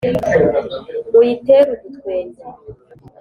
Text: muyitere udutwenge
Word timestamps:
muyitere 1.11 1.69
udutwenge 1.75 2.41